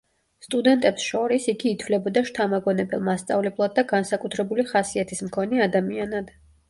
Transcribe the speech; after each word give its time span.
სტუდენტებს 0.43 1.03
შორის, 1.09 1.43
იგი 1.51 1.67
ითვლებოდა 1.73 2.23
შთამაგონებელ 2.29 3.05
მასწავლებლად 3.09 3.75
და 3.81 3.85
განსაკუთრებული 3.93 4.67
ხასიათის 4.73 5.23
მქონე 5.29 5.63
ადამიანად. 5.67 6.35